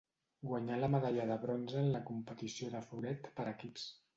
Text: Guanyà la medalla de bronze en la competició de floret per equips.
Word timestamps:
Guanyà 0.51 0.77
la 0.83 0.89
medalla 0.93 1.27
de 1.33 1.37
bronze 1.45 1.77
en 1.83 1.91
la 1.97 2.03
competició 2.09 2.73
de 2.77 2.85
floret 2.89 3.31
per 3.39 3.51
equips. 3.57 3.89